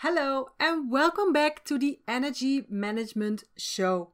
[0.00, 4.12] Hello, and welcome back to the Energy Management Show.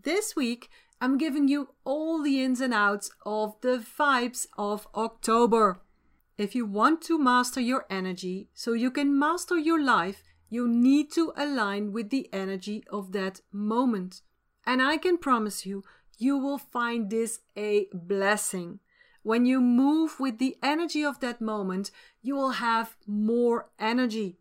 [0.00, 0.70] This week,
[1.00, 5.80] I'm giving you all the ins and outs of the vibes of October.
[6.38, 11.10] If you want to master your energy so you can master your life, you need
[11.14, 14.22] to align with the energy of that moment.
[14.64, 15.82] And I can promise you,
[16.16, 18.78] you will find this a blessing.
[19.24, 21.90] When you move with the energy of that moment,
[22.22, 24.38] you will have more energy.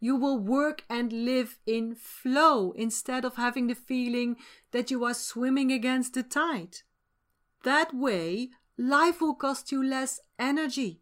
[0.00, 4.36] You will work and live in flow instead of having the feeling
[4.70, 6.78] that you are swimming against the tide.
[7.64, 11.00] That way, life will cost you less energy.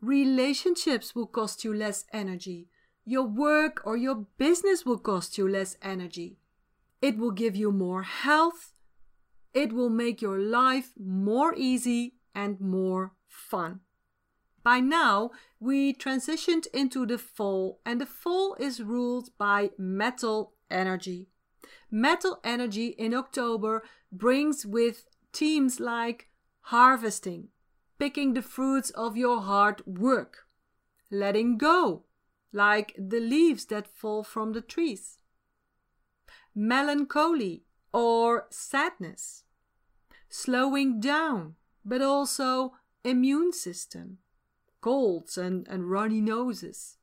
[0.00, 2.68] Relationships will cost you less energy.
[3.04, 6.38] Your work or your business will cost you less energy.
[7.02, 8.72] It will give you more health.
[9.52, 13.80] It will make your life more easy and more fun.
[14.62, 15.30] By now,
[15.60, 21.28] we transitioned into the fall, and the fall is ruled by metal energy.
[21.90, 26.30] Metal energy in October brings with themes like
[26.62, 27.48] harvesting,
[27.98, 30.46] picking the fruits of your hard work,
[31.10, 32.04] letting go,
[32.52, 35.18] like the leaves that fall from the trees,
[36.54, 39.44] melancholy or sadness,
[40.30, 42.72] slowing down, but also
[43.04, 44.18] immune system
[44.80, 46.96] colds and, and runny noses.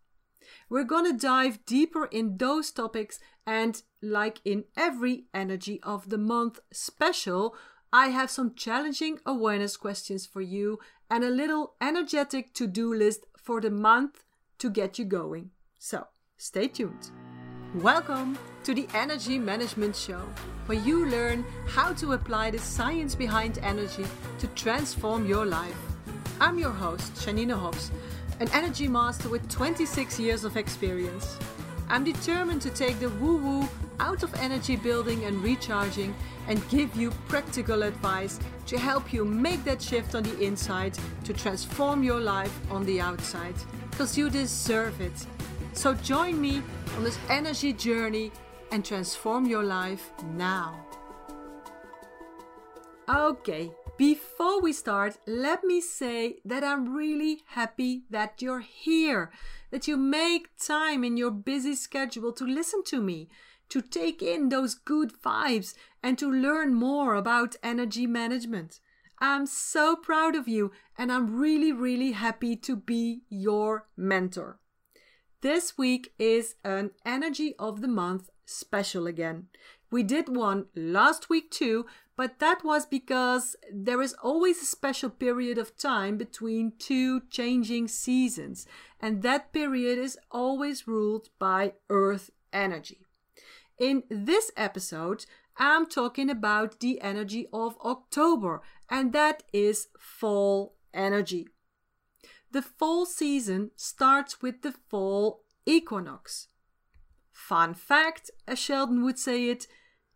[0.69, 6.59] We're gonna dive deeper in those topics, and like in every Energy of the Month
[6.71, 7.55] special,
[7.91, 13.25] I have some challenging awareness questions for you and a little energetic to do list
[13.37, 14.23] for the month
[14.59, 15.51] to get you going.
[15.79, 17.11] So, stay tuned.
[17.75, 20.21] Welcome to the Energy Management Show,
[20.65, 24.05] where you learn how to apply the science behind energy
[24.39, 25.96] to transform your life.
[26.39, 27.91] I'm your host, Janine Hobbs,
[28.39, 31.35] an energy master with 26 years of experience.
[31.89, 33.67] I'm determined to take the woo woo
[33.99, 36.13] out of energy building and recharging
[36.47, 41.33] and give you practical advice to help you make that shift on the inside to
[41.33, 43.55] transform your life on the outside.
[43.89, 45.25] Because you deserve it.
[45.73, 46.61] So join me
[46.97, 48.31] on this energy journey
[48.71, 50.85] and transform your life now.
[53.09, 59.31] Okay, before we start, let me say that I'm really happy that you're here,
[59.71, 63.29] that you make time in your busy schedule to listen to me,
[63.69, 68.79] to take in those good vibes, and to learn more about energy management.
[69.19, 74.59] I'm so proud of you, and I'm really, really happy to be your mentor.
[75.41, 79.47] This week is an Energy of the Month special again.
[79.89, 85.09] We did one last week too, but that was because there is always a special
[85.09, 88.65] period of time between two changing seasons,
[88.99, 93.05] and that period is always ruled by earth energy.
[93.79, 95.25] In this episode,
[95.57, 101.47] I'm talking about the energy of October, and that is fall energy.
[102.51, 106.47] The fall season starts with the fall equinox.
[107.37, 109.67] Fun fact, as Sheldon would say it,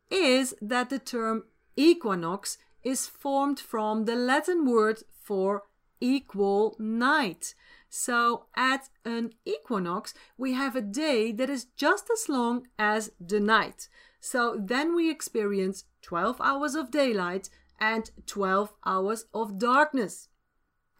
[0.09, 1.43] is that the term
[1.77, 5.63] equinox is formed from the Latin word for
[6.01, 7.53] equal night.
[7.89, 13.39] So at an equinox, we have a day that is just as long as the
[13.39, 13.87] night.
[14.19, 17.49] So then we experience 12 hours of daylight
[17.79, 20.27] and 12 hours of darkness.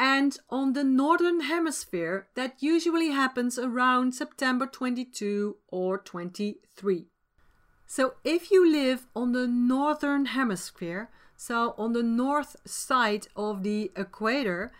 [0.04, 7.06] And on the northern hemisphere, that usually happens around September 22 or 23.
[7.86, 13.92] So if you live on the northern hemisphere, so on the north side of the
[13.96, 14.72] equator,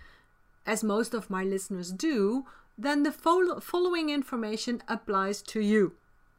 [0.66, 5.94] as most of my listeners do, then the following information applies to you.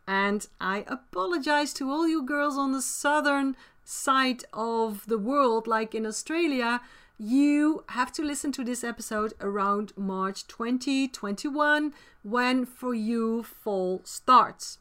[0.08, 3.54] And I apologize to all you girls on the southern
[3.84, 6.80] side of the world, like in Australia,
[7.22, 11.92] you have to listen to this episode around March 2021
[12.24, 14.78] when for you fall starts.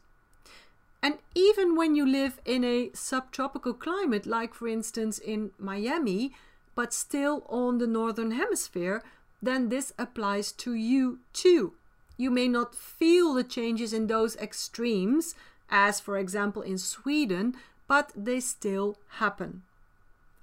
[1.00, 6.32] And even when you live in a subtropical climate, like for instance in Miami,
[6.74, 9.04] but still on the northern hemisphere,
[9.40, 11.74] then this applies to you too.
[12.16, 15.36] You may not feel the changes in those extremes,
[15.70, 17.54] as for example in Sweden,
[17.86, 19.62] but they still happen.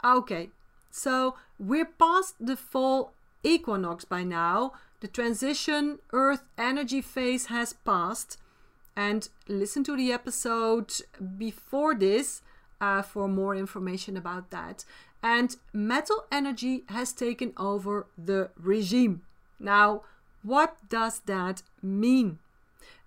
[0.02, 0.50] Okay,
[0.92, 3.14] so we're past the fall
[3.44, 4.74] equinox by now.
[5.02, 8.38] The transition Earth energy phase has passed.
[8.96, 10.92] And listen to the episode
[11.38, 12.42] before this
[12.82, 14.84] uh, for more information about that.
[15.24, 19.22] And metal energy has taken over the regime.
[19.60, 20.04] Now,
[20.44, 22.40] what does that mean?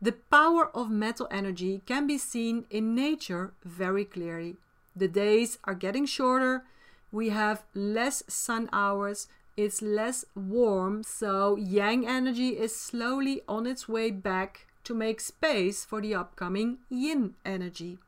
[0.00, 4.56] The power of metal energy can be seen in nature very clearly.
[4.94, 6.64] The days are getting shorter,
[7.12, 13.86] we have less sun hours, it's less warm, so yang energy is slowly on its
[13.86, 17.98] way back to make space for the upcoming yin energy.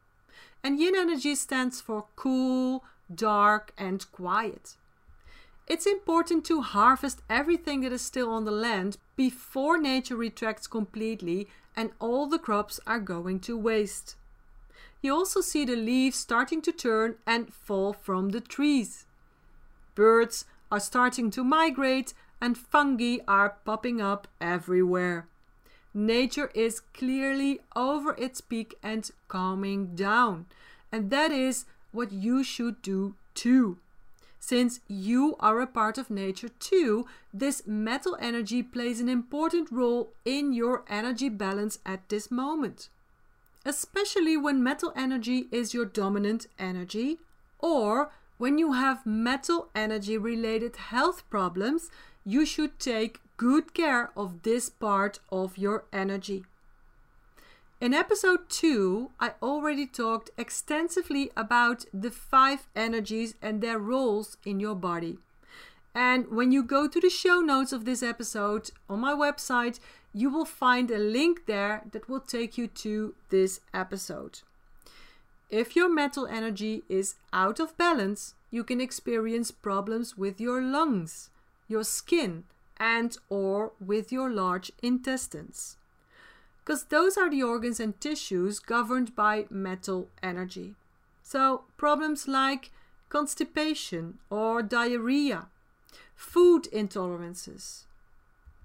[0.64, 2.82] And yin energy stands for cool,
[3.14, 4.76] dark, and quiet.
[5.66, 11.48] It's important to harvest everything that is still on the land before nature retracts completely
[11.76, 14.16] and all the crops are going to waste.
[15.04, 19.04] You also see the leaves starting to turn and fall from the trees.
[19.94, 25.28] Birds are starting to migrate and fungi are popping up everywhere.
[25.92, 30.46] Nature is clearly over its peak and calming down.
[30.90, 33.76] And that is what you should do too.
[34.40, 40.14] Since you are a part of nature too, this metal energy plays an important role
[40.24, 42.88] in your energy balance at this moment.
[43.64, 47.18] Especially when metal energy is your dominant energy,
[47.58, 51.90] or when you have metal energy related health problems,
[52.24, 56.44] you should take good care of this part of your energy.
[57.80, 64.60] In episode 2, I already talked extensively about the five energies and their roles in
[64.60, 65.18] your body.
[65.94, 69.78] And when you go to the show notes of this episode on my website,
[70.14, 74.40] you will find a link there that will take you to this episode.
[75.50, 81.28] If your metal energy is out of balance, you can experience problems with your lungs,
[81.68, 82.44] your skin,
[82.78, 85.76] and or with your large intestines
[86.64, 90.74] because those are the organs and tissues governed by metal energy.
[91.22, 92.70] So, problems like
[93.10, 95.48] constipation or diarrhea,
[96.16, 97.84] food intolerances,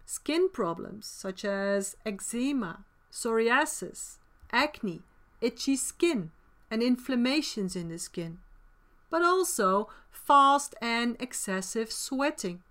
[0.09, 4.17] skin problems such as eczema, psoriasis,
[4.51, 5.01] acne,
[5.39, 6.31] itchy skin,
[6.71, 8.39] and inflammations in the skin,
[9.11, 12.63] but also fast and excessive sweating.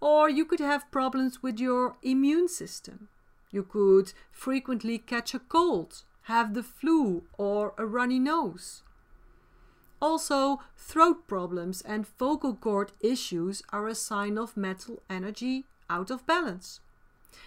[0.00, 3.08] Or you could have problems with your immune system
[3.50, 8.82] you could frequently catch a cold, have the flu, or a runny nose.
[10.02, 16.26] Also, throat problems and vocal cord issues are a sign of metal energy out of
[16.26, 16.80] balance.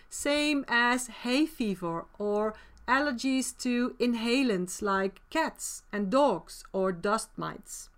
[0.10, 2.54] Same as hay fever or
[2.88, 7.90] allergies to inhalants like cats and dogs or dust mites.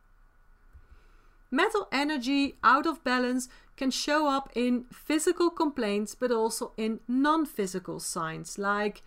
[1.50, 7.46] Metal energy out of balance can show up in physical complaints, but also in non
[7.46, 9.02] physical signs, like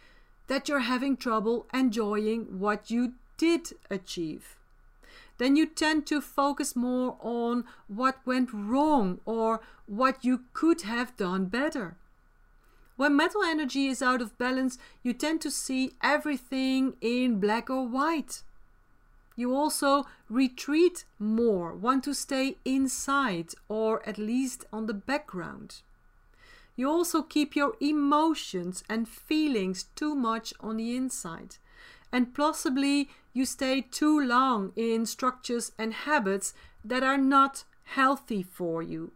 [0.49, 4.57] that you're having trouble enjoying what you did achieve.
[5.39, 11.17] Then you tend to focus more on what went wrong or what you could have
[11.17, 11.97] done better.
[12.97, 17.87] When metal energy is out of balance, you tend to see everything in black or
[17.87, 18.43] white.
[19.37, 25.83] You also retreat more, want to stay inside or at least on the background.
[26.77, 31.57] You also keep your emotions and feelings too much on the inside.
[32.13, 36.55] And possibly you stay too long in structures and habits
[36.85, 39.13] that are not healthy for you.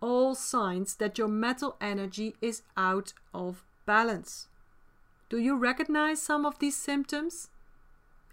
[0.00, 4.48] All signs that your metal energy is out of balance.
[5.30, 7.48] Do you recognize some of these symptoms?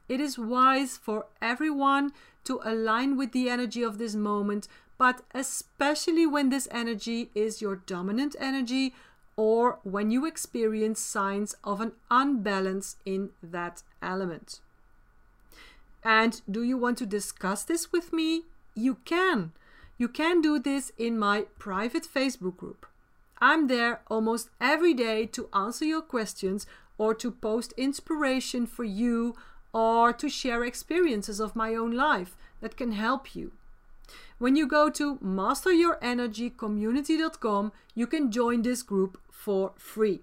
[0.10, 2.12] It is wise for everyone
[2.44, 7.78] to align with the energy of this moment, but especially when this energy is your
[7.78, 8.94] dominant energy
[9.38, 14.60] or when you experience signs of an unbalance in that element.
[16.04, 18.44] And do you want to discuss this with me?
[18.76, 19.52] You can.
[19.98, 22.86] You can do this in my private Facebook group.
[23.42, 29.38] I'm there almost every day to answer your questions or to post inspiration for you
[29.74, 33.52] or to share experiences of my own life that can help you.
[34.38, 40.22] When you go to masteryourenergycommunity.com, you can join this group for free.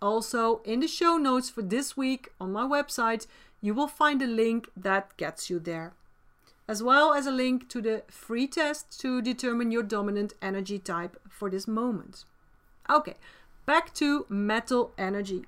[0.00, 3.26] Also, in the show notes for this week on my website,
[3.60, 5.94] you will find a link that gets you there,
[6.68, 11.20] as well as a link to the free test to determine your dominant energy type
[11.28, 12.24] for this moment.
[12.90, 13.14] Okay,
[13.66, 15.44] back to metal energy.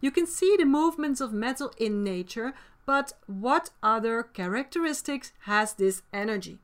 [0.00, 2.54] You can see the movements of metal in nature,
[2.86, 6.58] but what other characteristics has this energy?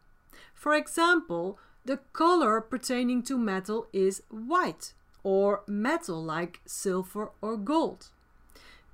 [0.55, 4.93] For example, the color pertaining to metal is white
[5.25, 8.11] or metal like silver or gold.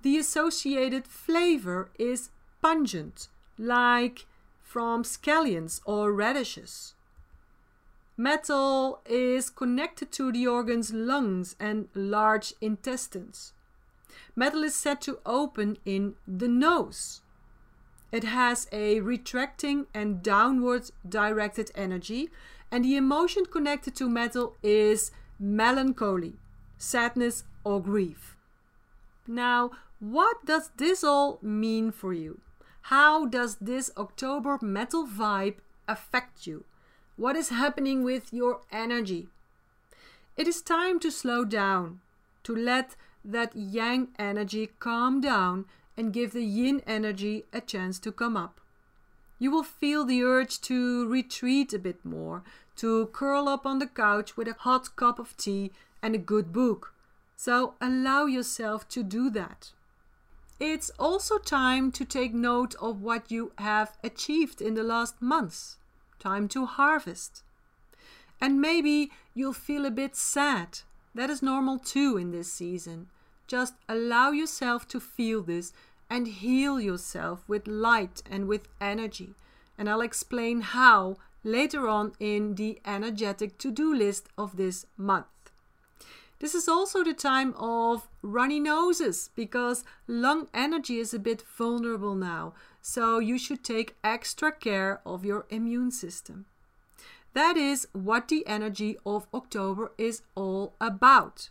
[0.02, 2.30] The associated flavor is
[2.62, 3.28] pungent,
[3.58, 4.26] like
[4.62, 6.94] from scallions or radishes.
[8.16, 13.52] Metal is connected to the organs lungs and large intestines.
[14.34, 17.22] Metal is said to open in the nose.
[18.10, 22.30] It has a retracting and downwards directed energy,
[22.70, 26.34] and the emotion connected to metal is melancholy,
[26.76, 28.36] sadness, or grief.
[29.26, 32.40] Now, what does this all mean for you?
[32.82, 36.64] How does this October metal vibe affect you?
[37.16, 39.28] What is happening with your energy?
[40.36, 42.00] It is time to slow down,
[42.44, 45.64] to let that yang energy calm down
[45.96, 48.60] and give the yin energy a chance to come up.
[49.40, 52.44] You will feel the urge to retreat a bit more,
[52.76, 56.52] to curl up on the couch with a hot cup of tea and a good
[56.52, 56.94] book.
[57.36, 59.72] So allow yourself to do that.
[60.60, 65.76] It's also time to take note of what you have achieved in the last months.
[66.18, 67.42] Time to harvest.
[68.40, 70.80] And maybe you'll feel a bit sad.
[71.14, 73.06] That is normal too in this season.
[73.46, 75.72] Just allow yourself to feel this
[76.10, 79.34] and heal yourself with light and with energy.
[79.76, 85.26] And I'll explain how later on in the energetic to do list of this month.
[86.40, 92.14] This is also the time of runny noses because lung energy is a bit vulnerable
[92.14, 96.46] now, so you should take extra care of your immune system.
[97.34, 101.50] That is what the energy of October is all about.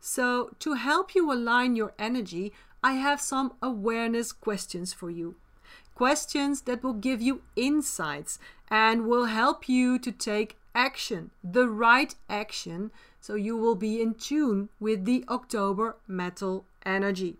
[0.00, 2.52] So, to help you align your energy,
[2.84, 5.36] I have some awareness questions for you.
[5.94, 8.38] Questions that will give you insights
[8.70, 14.14] and will help you to take action, the right action, so you will be in
[14.14, 17.36] tune with the October metal energy.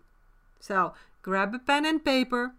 [0.59, 2.53] So, grab a pen and paper,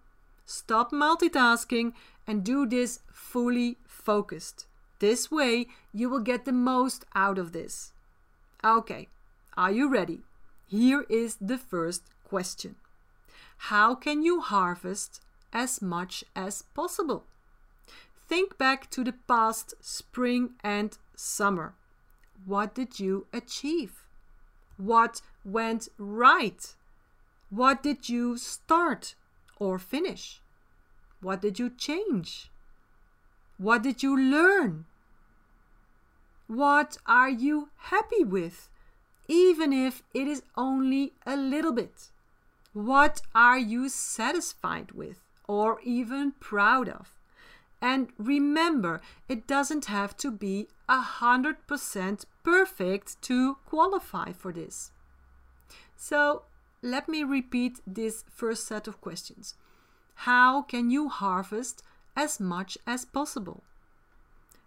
[0.44, 1.92] stop multitasking,
[2.26, 4.66] and do this fully focused.
[5.00, 7.92] This way, you will get the most out of this.
[8.62, 9.08] Okay,
[9.56, 10.20] are you ready?
[10.66, 12.76] Here is the first question
[13.72, 15.20] How can you harvest
[15.52, 17.24] as much as possible?
[18.28, 21.74] Think back to the past spring and summer.
[22.46, 24.04] What did you achieve?
[24.76, 26.74] What went right?
[27.50, 29.14] What did you start
[29.58, 30.40] or finish?
[31.20, 32.50] What did you change?
[33.58, 34.86] What did you learn?
[36.46, 38.70] What are you happy with?
[39.30, 42.10] even if it is only a little bit?
[42.72, 47.16] What are you satisfied with or even proud of?
[47.80, 54.92] And remember, it doesn't have to be a hundred percent perfect to qualify for this.
[55.96, 56.42] So
[56.82, 59.54] let me repeat this first set of questions.
[60.26, 61.82] How can you harvest
[62.16, 63.62] as much as possible?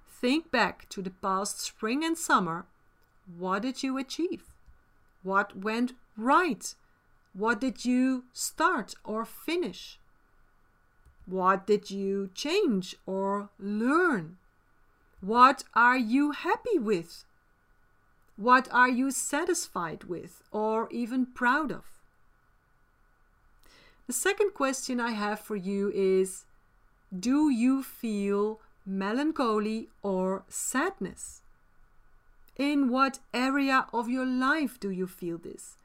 [0.07, 2.65] Think back to the past spring and summer.
[3.37, 4.53] What did you achieve?
[5.23, 6.73] What went right?
[7.33, 9.99] What did you start or finish?
[11.25, 14.37] What did you change or learn?
[15.21, 17.25] What are you happy with?
[18.35, 21.85] What are you satisfied with or even proud of?
[24.07, 26.45] The second question I have for you is
[27.17, 31.41] Do you feel melancholy or sadness?
[32.57, 35.77] In what area of your life do you feel this?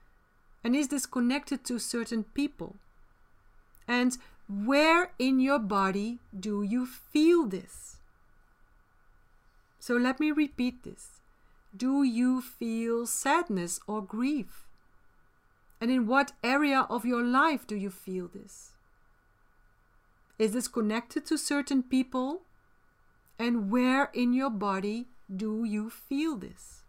[0.65, 2.77] And is this connected to certain people?
[3.87, 7.97] And where in your body do you feel this?
[9.79, 11.18] So let me repeat this.
[11.79, 14.67] Do you feel sadness or grief?
[15.81, 18.73] And in what area of your life do you feel this?
[20.41, 22.43] Is this connected to certain people?
[23.39, 26.83] And where in your body do you feel this?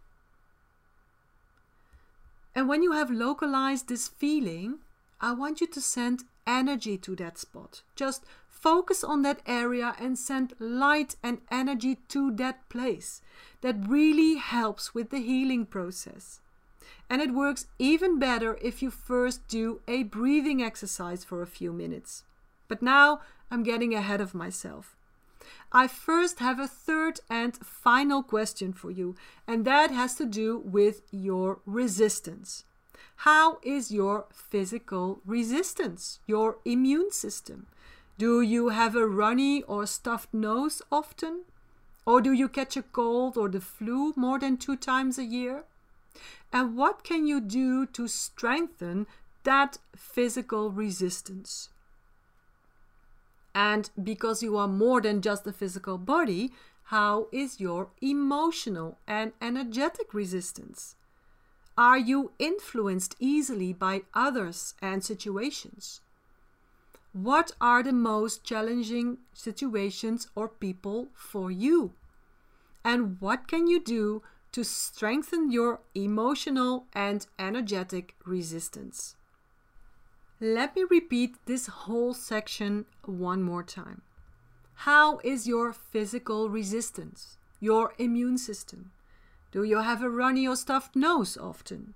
[2.52, 4.80] And when you have localized this feeling,
[5.20, 7.82] I want you to send energy to that spot.
[7.94, 8.24] Just
[8.60, 13.22] focus on that area and send light and energy to that place.
[13.62, 16.40] That really helps with the healing process.
[17.08, 21.72] And it works even better if you first do a breathing exercise for a few
[21.72, 22.22] minutes.
[22.68, 24.96] But now I'm getting ahead of myself.
[25.72, 30.58] I first have a third and final question for you, and that has to do
[30.58, 32.64] with your resistance.
[33.16, 37.66] How is your physical resistance, your immune system?
[38.20, 41.44] Do you have a runny or stuffed nose often?
[42.04, 45.64] Or do you catch a cold or the flu more than two times a year?
[46.52, 49.06] And what can you do to strengthen
[49.44, 51.70] that physical resistance?
[53.54, 56.52] And because you are more than just a physical body,
[56.92, 60.94] how is your emotional and energetic resistance?
[61.78, 66.02] Are you influenced easily by others and situations?
[67.12, 71.92] What are the most challenging situations or people for you?
[72.84, 79.16] And what can you do to strengthen your emotional and energetic resistance?
[80.40, 84.02] Let me repeat this whole section one more time.
[84.86, 88.92] How is your physical resistance, your immune system?
[89.50, 91.94] Do you have a runny or stuffed nose often?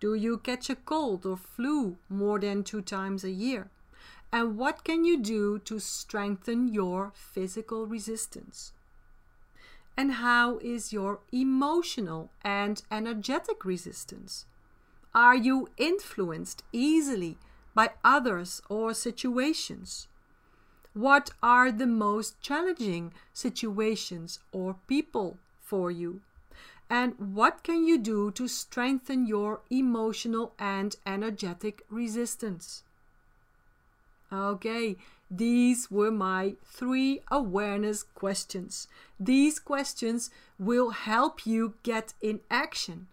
[0.00, 3.70] Do you catch a cold or flu more than two times a year?
[4.30, 8.72] And what can you do to strengthen your physical resistance?
[9.96, 14.44] And how is your emotional and energetic resistance?
[15.14, 17.38] Are you influenced easily
[17.74, 20.08] by others or situations?
[20.92, 26.20] What are the most challenging situations or people for you?
[26.90, 32.84] And what can you do to strengthen your emotional and energetic resistance?
[34.32, 34.96] Okay,
[35.30, 38.88] these were my three awareness questions.
[39.18, 43.08] These questions will help you get in action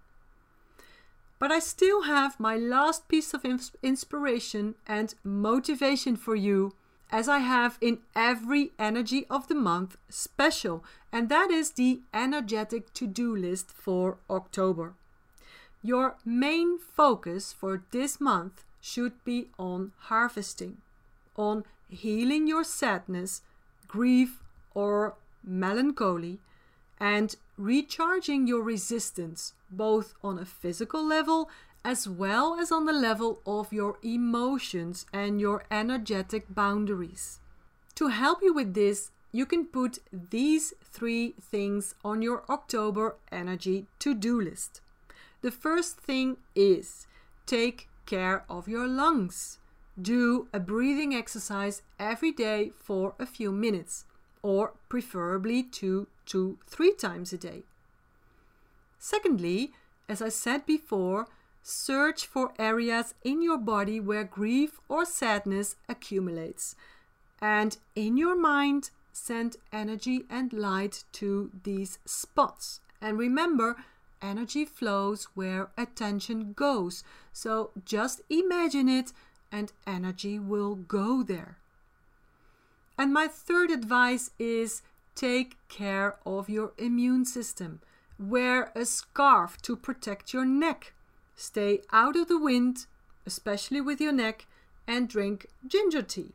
[1.40, 3.44] But I still have my last piece of
[3.82, 6.76] inspiration and motivation for you,
[7.10, 12.94] as I have in every Energy of the Month special, and that is the energetic
[12.94, 14.94] to do list for October.
[15.82, 20.78] Your main focus for this month should be on harvesting,
[21.36, 23.42] on healing your sadness,
[23.88, 24.42] grief,
[24.74, 25.14] or
[25.44, 26.38] melancholy
[26.98, 31.50] and recharging your resistance both on a physical level
[31.84, 37.40] as well as on the level of your emotions and your energetic boundaries.
[37.96, 43.86] To help you with this, you can put these three things on your October energy
[43.98, 44.80] to do list.
[45.42, 47.06] The first thing is
[47.46, 49.58] take care of your lungs.
[50.00, 54.04] Do a breathing exercise every day for a few minutes
[54.42, 57.62] or preferably two to three times a day.
[58.98, 59.72] Secondly,
[60.08, 61.26] as I said before,
[61.62, 66.76] search for areas in your body where grief or sadness accumulates.
[67.40, 72.80] And in your mind, send energy and light to these spots.
[73.00, 73.76] And remember,
[74.22, 77.04] energy flows where attention goes.
[77.32, 79.12] So just imagine it
[79.50, 81.58] and energy will go there.
[82.96, 84.82] And my third advice is
[85.14, 87.80] take care of your immune system.
[88.18, 90.92] Wear a scarf to protect your neck.
[91.34, 92.86] Stay out of the wind,
[93.26, 94.46] especially with your neck,
[94.86, 96.32] and drink ginger tea.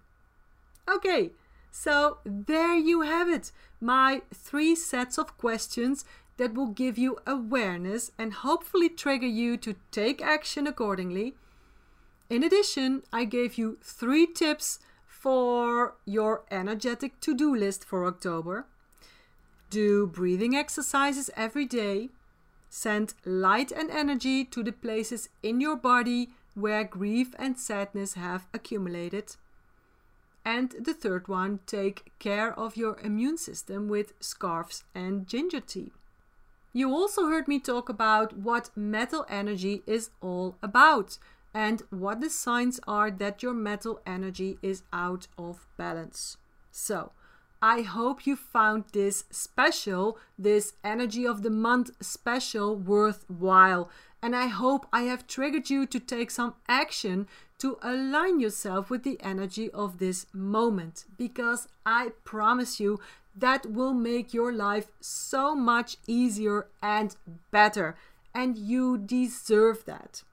[0.89, 1.31] Okay,
[1.71, 3.51] so there you have it.
[3.79, 6.05] My three sets of questions
[6.37, 11.35] that will give you awareness and hopefully trigger you to take action accordingly.
[12.29, 18.65] In addition, I gave you three tips for your energetic to do list for October.
[19.69, 22.09] Do breathing exercises every day.
[22.69, 28.47] Send light and energy to the places in your body where grief and sadness have
[28.53, 29.35] accumulated.
[30.45, 35.91] And the third one, take care of your immune system with scarves and ginger tea.
[36.77, 41.17] You also heard me talk about what metal energy is all about
[41.51, 46.37] and what the signs are that your metal energy is out of balance.
[46.69, 47.13] So,
[47.63, 53.89] I hope you found this special, this energy of the month special worthwhile.
[54.21, 57.25] And I hope I have triggered you to take some action
[57.57, 61.05] to align yourself with the energy of this moment.
[61.17, 62.99] Because I promise you,
[63.37, 67.15] that will make your life so much easier and
[67.51, 67.95] better.
[68.33, 70.23] And you deserve that.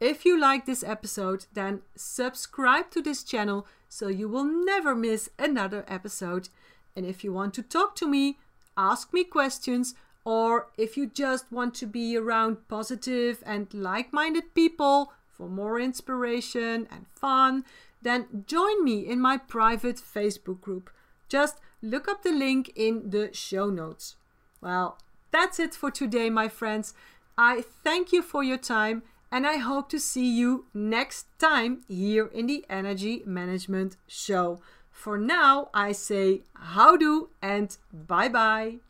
[0.00, 5.30] If you like this episode, then subscribe to this channel so you will never miss
[5.38, 6.48] another episode.
[6.96, 8.38] And if you want to talk to me,
[8.76, 14.54] ask me questions, or if you just want to be around positive and like minded
[14.54, 17.64] people for more inspiration and fun,
[18.00, 20.90] then join me in my private Facebook group.
[21.28, 24.16] Just look up the link in the show notes.
[24.60, 24.98] Well,
[25.30, 26.94] that's it for today, my friends.
[27.36, 32.26] I thank you for your time and I hope to see you next time here
[32.26, 34.60] in the Energy Management Show.
[34.90, 38.80] For now, I say howdo and bye bye.